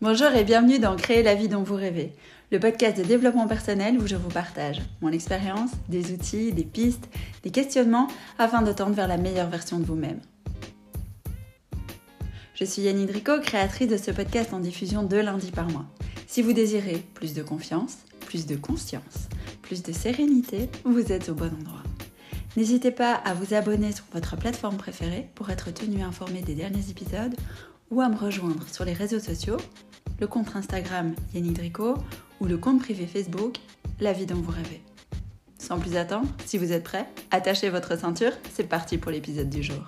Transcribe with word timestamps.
Bonjour 0.00 0.28
et 0.28 0.44
bienvenue 0.44 0.78
dans 0.78 0.94
Créer 0.94 1.24
la 1.24 1.34
vie 1.34 1.48
dont 1.48 1.64
vous 1.64 1.74
rêvez, 1.74 2.12
le 2.52 2.60
podcast 2.60 2.96
de 2.96 3.02
développement 3.02 3.48
personnel 3.48 3.98
où 3.98 4.06
je 4.06 4.14
vous 4.14 4.28
partage 4.28 4.80
mon 5.00 5.10
expérience, 5.10 5.72
des 5.88 6.12
outils, 6.12 6.52
des 6.52 6.62
pistes, 6.62 7.08
des 7.42 7.50
questionnements 7.50 8.06
afin 8.38 8.62
de 8.62 8.70
tendre 8.70 8.94
vers 8.94 9.08
la 9.08 9.16
meilleure 9.16 9.50
version 9.50 9.80
de 9.80 9.84
vous-même. 9.84 10.20
Je 12.54 12.64
suis 12.64 12.82
Yanni 12.82 13.06
Drico, 13.06 13.40
créatrice 13.40 13.88
de 13.88 13.96
ce 13.96 14.12
podcast 14.12 14.52
en 14.52 14.60
diffusion 14.60 15.02
deux 15.02 15.20
lundis 15.20 15.50
par 15.50 15.68
mois. 15.68 15.86
Si 16.28 16.42
vous 16.42 16.52
désirez 16.52 17.04
plus 17.14 17.34
de 17.34 17.42
confiance, 17.42 17.98
plus 18.20 18.46
de 18.46 18.54
conscience, 18.54 19.28
plus 19.62 19.82
de 19.82 19.90
sérénité, 19.90 20.70
vous 20.84 21.10
êtes 21.10 21.28
au 21.28 21.34
bon 21.34 21.50
endroit. 21.60 21.82
N'hésitez 22.56 22.92
pas 22.92 23.14
à 23.14 23.34
vous 23.34 23.52
abonner 23.52 23.90
sur 23.90 24.04
votre 24.12 24.36
plateforme 24.36 24.76
préférée 24.76 25.28
pour 25.34 25.50
être 25.50 25.74
tenu 25.74 26.02
informé 26.02 26.40
des 26.42 26.54
derniers 26.54 26.88
épisodes 26.88 27.34
ou 27.90 28.00
à 28.00 28.08
me 28.08 28.16
rejoindre 28.16 28.68
sur 28.68 28.84
les 28.84 28.92
réseaux 28.92 29.18
sociaux, 29.18 29.56
le 30.20 30.26
compte 30.26 30.54
Instagram 30.54 31.14
Yannick 31.34 31.54
Drico 31.54 31.94
ou 32.40 32.46
le 32.46 32.58
compte 32.58 32.80
privé 32.80 33.06
Facebook 33.06 33.56
La 34.00 34.12
vie 34.12 34.26
dont 34.26 34.36
vous 34.36 34.52
rêvez. 34.52 34.82
Sans 35.58 35.78
plus 35.78 35.96
attendre, 35.96 36.28
si 36.46 36.56
vous 36.56 36.72
êtes 36.72 36.84
prêts, 36.84 37.06
attachez 37.30 37.68
votre 37.68 37.98
ceinture, 37.98 38.32
c'est 38.52 38.68
parti 38.68 38.96
pour 38.98 39.10
l'épisode 39.10 39.50
du 39.50 39.62
jour. 39.62 39.86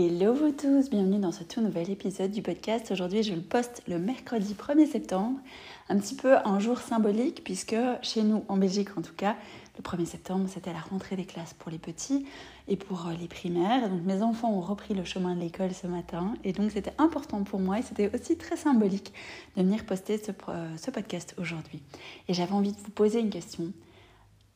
Hello 0.00 0.32
vous 0.32 0.52
tous, 0.52 0.90
bienvenue 0.90 1.18
dans 1.18 1.32
ce 1.32 1.42
tout 1.42 1.60
nouvel 1.60 1.90
épisode 1.90 2.30
du 2.30 2.40
podcast. 2.40 2.92
Aujourd'hui 2.92 3.24
je 3.24 3.34
le 3.34 3.40
poste 3.40 3.82
le 3.88 3.98
mercredi 3.98 4.54
1er 4.54 4.86
septembre, 4.86 5.40
un 5.88 5.98
petit 5.98 6.14
peu 6.14 6.36
un 6.44 6.60
jour 6.60 6.78
symbolique 6.78 7.42
puisque 7.42 7.74
chez 8.02 8.22
nous 8.22 8.44
en 8.46 8.56
Belgique 8.56 8.96
en 8.96 9.02
tout 9.02 9.16
cas, 9.16 9.34
le 9.76 9.82
1er 9.82 10.06
septembre 10.06 10.48
c'était 10.48 10.72
la 10.72 10.78
rentrée 10.78 11.16
des 11.16 11.24
classes 11.24 11.52
pour 11.52 11.72
les 11.72 11.78
petits 11.78 12.26
et 12.68 12.76
pour 12.76 13.08
euh, 13.08 13.14
les 13.20 13.26
primaires. 13.26 13.90
Donc 13.90 14.04
mes 14.04 14.22
enfants 14.22 14.52
ont 14.52 14.60
repris 14.60 14.94
le 14.94 15.02
chemin 15.02 15.34
de 15.34 15.40
l'école 15.40 15.74
ce 15.74 15.88
matin 15.88 16.34
et 16.44 16.52
donc 16.52 16.70
c'était 16.70 16.94
important 16.98 17.42
pour 17.42 17.58
moi 17.58 17.80
et 17.80 17.82
c'était 17.82 18.08
aussi 18.14 18.36
très 18.36 18.56
symbolique 18.56 19.12
de 19.56 19.64
venir 19.64 19.84
poster 19.84 20.16
ce, 20.18 20.30
euh, 20.48 20.76
ce 20.76 20.92
podcast 20.92 21.34
aujourd'hui. 21.38 21.82
Et 22.28 22.34
j'avais 22.34 22.52
envie 22.52 22.70
de 22.70 22.78
vous 22.78 22.92
poser 22.92 23.18
une 23.18 23.30
question. 23.30 23.72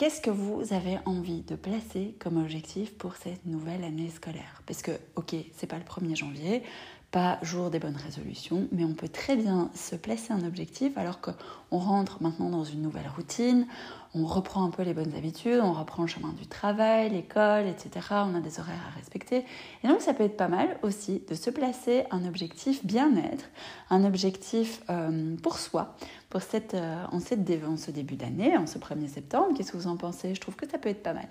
Qu'est-ce 0.00 0.22
que 0.22 0.30
vous 0.30 0.72
avez 0.72 0.96
envie 1.04 1.42
de 1.42 1.56
placer 1.56 2.14
comme 2.20 2.38
objectif 2.38 2.96
pour 2.96 3.16
cette 3.16 3.44
nouvelle 3.44 3.84
année 3.84 4.08
scolaire? 4.08 4.62
Parce 4.64 4.80
que, 4.80 4.92
ok, 5.16 5.34
c'est 5.54 5.66
pas 5.66 5.76
le 5.76 5.84
1er 5.84 6.16
janvier, 6.16 6.62
pas 7.10 7.38
jour 7.42 7.70
des 7.70 7.80
bonnes 7.80 7.96
résolutions, 7.96 8.68
mais 8.70 8.84
on 8.84 8.94
peut 8.94 9.08
très 9.08 9.34
bien 9.34 9.70
se 9.74 9.96
placer 9.96 10.32
un 10.32 10.44
objectif 10.44 10.96
alors 10.96 11.20
qu'on 11.20 11.78
rentre 11.78 12.22
maintenant 12.22 12.50
dans 12.50 12.64
une 12.64 12.82
nouvelle 12.82 13.10
routine, 13.16 13.66
on 14.14 14.26
reprend 14.26 14.64
un 14.64 14.70
peu 14.70 14.82
les 14.82 14.92
bonnes 14.92 15.14
habitudes, 15.16 15.60
on 15.62 15.72
reprend 15.72 16.02
le 16.02 16.08
chemin 16.08 16.32
du 16.32 16.46
travail, 16.46 17.10
l'école, 17.10 17.66
etc. 17.66 18.06
On 18.10 18.34
a 18.34 18.40
des 18.40 18.58
horaires 18.58 18.82
à 18.92 18.96
respecter. 18.96 19.44
Et 19.84 19.88
donc 19.88 20.00
ça 20.00 20.14
peut 20.14 20.24
être 20.24 20.36
pas 20.36 20.48
mal 20.48 20.78
aussi 20.82 21.22
de 21.28 21.34
se 21.34 21.50
placer 21.50 22.04
un 22.10 22.26
objectif 22.26 22.84
bien-être, 22.84 23.50
un 23.88 24.04
objectif 24.04 24.82
euh, 24.90 25.36
pour 25.42 25.58
soi, 25.58 25.96
pour 26.28 26.42
cette, 26.42 26.74
euh, 26.74 27.04
en, 27.12 27.18
en 27.18 27.76
ce 27.76 27.90
début 27.90 28.16
d'année, 28.16 28.56
en 28.56 28.66
ce 28.66 28.78
1er 28.78 29.08
septembre. 29.08 29.54
Qu'est-ce 29.56 29.72
que 29.72 29.76
vous 29.76 29.86
en 29.86 29.96
pensez? 29.96 30.34
Je 30.34 30.40
trouve 30.40 30.56
que 30.56 30.68
ça 30.68 30.78
peut 30.78 30.88
être 30.88 31.02
pas 31.02 31.14
mal. 31.14 31.28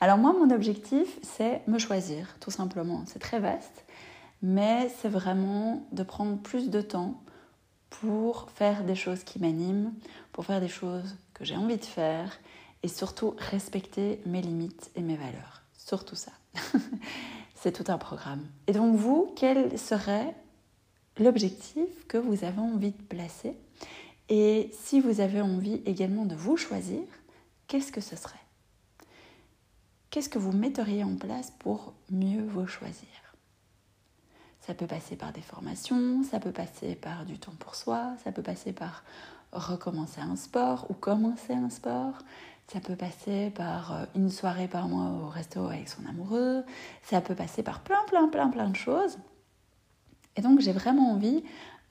Alors 0.00 0.18
moi, 0.18 0.32
mon 0.32 0.54
objectif, 0.54 1.18
c'est 1.22 1.62
me 1.66 1.78
choisir, 1.78 2.36
tout 2.40 2.52
simplement. 2.52 3.02
C'est 3.06 3.18
très 3.18 3.40
vaste, 3.40 3.84
mais 4.42 4.90
c'est 5.00 5.08
vraiment 5.08 5.86
de 5.92 6.02
prendre 6.02 6.38
plus 6.38 6.70
de 6.70 6.80
temps 6.80 7.22
pour 7.90 8.50
faire 8.50 8.84
des 8.84 8.94
choses 8.94 9.24
qui 9.24 9.38
m'animent, 9.38 9.92
pour 10.32 10.44
faire 10.44 10.60
des 10.60 10.68
choses 10.68 11.16
que 11.34 11.44
j'ai 11.44 11.56
envie 11.56 11.76
de 11.76 11.84
faire 11.84 12.38
et 12.82 12.88
surtout 12.88 13.34
respecter 13.38 14.20
mes 14.26 14.40
limites 14.40 14.90
et 14.94 15.02
mes 15.02 15.16
valeurs. 15.16 15.62
Surtout 15.76 16.16
ça. 16.16 16.32
c'est 17.54 17.72
tout 17.72 17.90
un 17.92 17.98
programme. 17.98 18.46
Et 18.66 18.72
donc 18.72 18.96
vous, 18.96 19.32
quel 19.36 19.78
serait 19.78 20.34
l'objectif 21.18 22.06
que 22.08 22.16
vous 22.16 22.44
avez 22.44 22.60
envie 22.60 22.92
de 22.92 23.02
placer? 23.02 23.56
Et 24.28 24.70
si 24.72 25.00
vous 25.00 25.20
avez 25.20 25.40
envie 25.40 25.82
également 25.84 26.24
de 26.24 26.36
vous 26.36 26.56
choisir, 26.56 27.02
qu'est-ce 27.66 27.92
que 27.92 28.00
ce 28.00 28.16
serait? 28.16 28.36
Qu'est-ce 30.10 30.28
que 30.28 30.38
vous 30.38 30.52
metteriez 30.52 31.04
en 31.04 31.16
place 31.16 31.52
pour 31.58 31.92
mieux 32.10 32.44
vous 32.44 32.66
choisir? 32.66 33.08
Ça 34.60 34.74
peut 34.74 34.86
passer 34.86 35.16
par 35.16 35.32
des 35.32 35.40
formations, 35.40 36.22
ça 36.22 36.38
peut 36.38 36.52
passer 36.52 36.94
par 36.94 37.24
du 37.24 37.38
temps 37.38 37.54
pour 37.58 37.74
soi, 37.74 38.12
ça 38.24 38.32
peut 38.32 38.42
passer 38.42 38.72
par 38.72 39.02
recommencer 39.52 40.20
un 40.20 40.36
sport 40.36 40.86
ou 40.90 40.94
commencer 40.94 41.54
un 41.54 41.70
sport. 41.70 42.14
Ça 42.72 42.78
peut 42.78 42.94
passer 42.94 43.50
par 43.50 43.92
euh, 43.92 44.04
une 44.14 44.30
soirée 44.30 44.68
par 44.68 44.86
mois 44.86 45.24
au 45.24 45.28
resto 45.28 45.66
avec 45.66 45.88
son 45.88 46.06
amoureux. 46.06 46.62
Ça 47.02 47.20
peut 47.20 47.34
passer 47.34 47.64
par 47.64 47.80
plein, 47.80 48.04
plein, 48.06 48.28
plein, 48.28 48.48
plein 48.48 48.68
de 48.68 48.76
choses. 48.76 49.18
Et 50.36 50.40
donc, 50.40 50.60
j'ai 50.60 50.72
vraiment 50.72 51.10
envie 51.10 51.42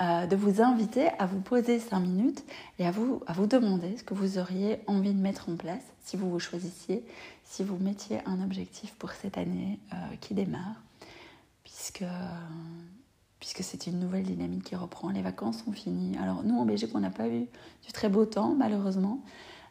euh, 0.00 0.26
de 0.26 0.36
vous 0.36 0.62
inviter 0.62 1.08
à 1.18 1.26
vous 1.26 1.40
poser 1.40 1.80
cinq 1.80 1.98
minutes 1.98 2.44
et 2.78 2.86
à 2.86 2.92
vous, 2.92 3.20
à 3.26 3.32
vous 3.32 3.48
demander 3.48 3.96
ce 3.96 4.04
que 4.04 4.14
vous 4.14 4.38
auriez 4.38 4.80
envie 4.86 5.12
de 5.12 5.20
mettre 5.20 5.48
en 5.48 5.56
place 5.56 5.82
si 6.04 6.16
vous 6.16 6.30
vous 6.30 6.38
choisissiez, 6.38 7.04
si 7.42 7.64
vous 7.64 7.76
mettiez 7.78 8.20
un 8.24 8.40
objectif 8.40 8.94
pour 8.94 9.10
cette 9.10 9.36
année 9.36 9.80
euh, 9.92 9.96
qui 10.20 10.34
démarre. 10.34 10.76
Puisque 13.40 13.62
c'est 13.62 13.86
une 13.86 14.00
nouvelle 14.00 14.24
dynamique 14.24 14.64
qui 14.64 14.74
reprend. 14.74 15.10
Les 15.10 15.22
vacances 15.22 15.62
sont 15.64 15.72
finies. 15.72 16.16
Alors 16.18 16.42
nous 16.42 16.58
en 16.58 16.64
Belgique, 16.64 16.90
on 16.94 17.00
n'a 17.00 17.10
pas 17.10 17.28
eu 17.28 17.46
du 17.84 17.92
très 17.92 18.08
beau 18.08 18.24
temps, 18.24 18.54
malheureusement. 18.56 19.20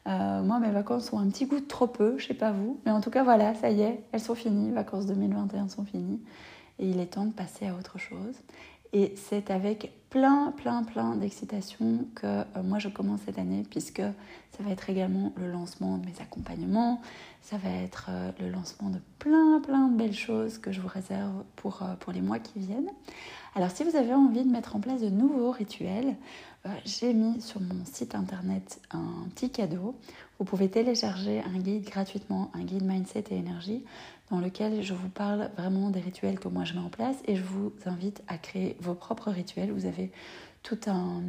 Euh, 0.08 0.42
moi, 0.42 0.60
mes 0.60 0.72
vacances 0.72 1.12
ont 1.12 1.20
un 1.20 1.30
petit 1.30 1.46
goût 1.46 1.60
de 1.60 1.66
trop 1.66 1.88
peu, 1.88 2.18
je 2.18 2.28
sais 2.28 2.34
pas 2.34 2.52
vous. 2.52 2.80
Mais 2.86 2.92
en 2.92 3.02
tout 3.02 3.10
cas, 3.10 3.24
voilà, 3.24 3.54
ça 3.56 3.70
y 3.70 3.82
est, 3.82 4.04
elles 4.12 4.22
sont 4.22 4.36
finies. 4.36 4.68
Les 4.68 4.74
vacances 4.74 5.06
2021 5.06 5.68
sont 5.68 5.84
finies. 5.84 6.22
Et 6.80 6.90
il 6.90 7.00
est 7.00 7.08
temps 7.08 7.26
de 7.26 7.34
passer 7.34 7.68
à 7.68 7.76
autre 7.76 7.98
chose. 7.98 8.36
Et 8.94 9.14
c'est 9.18 9.52
avec 9.52 9.92
plein, 10.10 10.54
plein, 10.56 10.84
plein 10.84 11.16
d'excitation 11.16 12.06
que 12.16 12.26
euh, 12.26 12.44
moi 12.64 12.80
je 12.80 12.90
commence 12.90 13.22
cette 13.26 13.40
année, 13.40 13.64
puisque 13.70 14.02
ça 14.02 14.64
va 14.64 14.72
être 14.72 14.90
également 14.90 15.34
le 15.38 15.52
lancement 15.52 15.98
de 15.98 16.06
mes 16.06 16.14
accompagnements, 16.22 17.02
ça 17.42 17.58
va 17.58 17.70
être 17.70 18.08
euh, 18.10 18.32
le 18.40 18.50
lancement 18.50 18.90
de 18.90 19.00
plein, 19.20 19.60
plein 19.62 19.88
de 19.88 19.98
belles 19.98 20.14
choses 20.14 20.58
que 20.58 20.72
je 20.72 20.82
vous 20.82 20.88
réserve 20.88 21.44
pour, 21.56 21.84
pour 22.00 22.14
les 22.14 22.22
mois 22.22 22.40
qui 22.40 22.60
viennent. 22.60 22.92
Alors 23.56 23.72
si 23.72 23.84
vous 23.84 23.96
avez 23.96 24.14
envie 24.14 24.44
de 24.44 24.52
mettre 24.52 24.76
en 24.76 24.80
place 24.80 25.02
de 25.02 25.10
nouveaux 25.10 25.50
rituels, 25.50 26.16
euh, 26.68 26.70
j'ai 26.86 27.14
mis 27.14 27.42
sur 27.42 27.62
mon 27.62 27.86
site 27.86 28.16
internet 28.16 28.80
un 28.92 29.28
petit 29.34 29.50
cadeau. 29.50 29.96
Vous 30.38 30.46
pouvez 30.46 30.70
télécharger 30.70 31.42
un 31.42 31.58
guide 31.58 31.86
gratuitement, 31.86 32.52
un 32.54 32.64
guide 32.64 32.84
mindset 32.84 33.26
et 33.32 33.36
énergie, 33.36 33.84
dans 34.30 34.40
lequel 34.40 34.84
je 34.84 34.94
vous 34.94 35.10
parle 35.10 35.50
vraiment 35.58 35.90
des 35.90 36.00
rituels 36.00 36.40
que 36.40 36.48
moi 36.48 36.66
je 36.66 36.74
mets 36.74 36.82
en 36.82 36.90
place 36.90 37.16
et 37.26 37.36
je 37.36 37.44
vous 37.44 37.72
invite 37.86 38.22
à 38.28 38.38
créer 38.38 38.78
vos 38.80 38.94
propres 38.94 39.32
rituels. 39.32 39.72
Vous 39.72 39.86
avez 39.86 39.97
tout 40.64 40.80
un, 40.88 41.22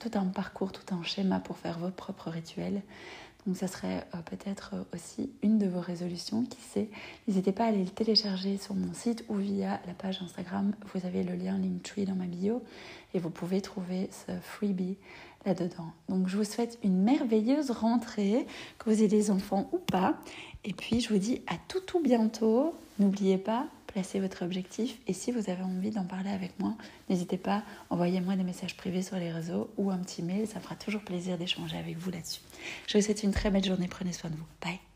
tout 0.00 0.10
un 0.14 0.26
parcours, 0.26 0.72
tout 0.72 0.94
un 0.94 1.02
schéma 1.02 1.40
pour 1.40 1.56
faire 1.56 1.78
vos 1.78 1.90
propres 1.90 2.30
rituels. 2.30 2.82
Donc 3.46 3.56
ça 3.56 3.66
serait 3.66 4.06
euh, 4.14 4.18
peut-être 4.24 4.74
aussi 4.94 5.30
une 5.42 5.58
de 5.58 5.66
vos 5.66 5.80
résolutions, 5.80 6.44
qui 6.44 6.60
sait? 6.60 6.88
N'hésitez 7.26 7.50
pas 7.50 7.64
à 7.64 7.68
aller 7.68 7.84
le 7.84 7.90
télécharger 7.90 8.56
sur 8.56 8.74
mon 8.74 8.94
site 8.94 9.24
ou 9.28 9.34
via 9.34 9.80
la 9.86 9.94
page 9.94 10.22
Instagram. 10.22 10.74
Vous 10.94 11.04
avez 11.06 11.24
le 11.24 11.34
lien 11.34 11.58
Linktree 11.58 12.04
dans 12.04 12.14
ma 12.14 12.26
bio 12.26 12.62
et 13.14 13.18
vous 13.18 13.30
pouvez 13.30 13.60
trouver 13.60 14.08
ce 14.26 14.32
freebie 14.40 14.96
là-dedans. 15.44 15.90
Donc 16.08 16.28
je 16.28 16.36
vous 16.36 16.44
souhaite 16.44 16.78
une 16.84 17.02
merveilleuse 17.02 17.72
rentrée, 17.72 18.46
que 18.78 18.90
vous 18.90 18.98
ayez 18.98 19.08
des 19.08 19.30
enfants 19.32 19.68
ou 19.72 19.78
pas. 19.78 20.14
Et 20.64 20.72
puis 20.72 21.00
je 21.00 21.08
vous 21.08 21.18
dis 21.18 21.42
à 21.48 21.54
tout 21.66 21.80
tout 21.80 22.00
bientôt. 22.00 22.76
N'oubliez 23.00 23.38
pas, 23.38 23.66
placez 23.92 24.20
votre 24.20 24.44
objectif 24.44 24.98
et 25.06 25.12
si 25.12 25.32
vous 25.32 25.50
avez 25.50 25.62
envie 25.62 25.90
d'en 25.90 26.04
parler 26.04 26.30
avec 26.30 26.58
moi, 26.58 26.74
n'hésitez 27.08 27.36
pas, 27.36 27.62
envoyez-moi 27.90 28.36
des 28.36 28.44
messages 28.44 28.76
privés 28.76 29.02
sur 29.02 29.16
les 29.16 29.30
réseaux 29.30 29.70
ou 29.76 29.90
un 29.90 29.98
petit 29.98 30.22
mail, 30.22 30.46
ça 30.46 30.60
fera 30.60 30.74
toujours 30.74 31.02
plaisir 31.02 31.38
d'échanger 31.38 31.76
avec 31.76 31.98
vous 31.98 32.10
là-dessus. 32.10 32.40
Je 32.86 32.98
vous 32.98 33.04
souhaite 33.04 33.22
une 33.22 33.32
très 33.32 33.50
belle 33.50 33.64
journée, 33.64 33.88
prenez 33.88 34.12
soin 34.12 34.30
de 34.30 34.36
vous. 34.36 34.46
Bye 34.62 34.91